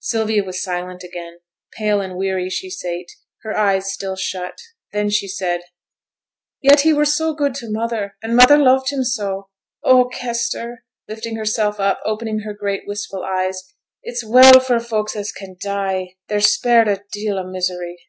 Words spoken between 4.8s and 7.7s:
Then she said, 'Yet he were so good to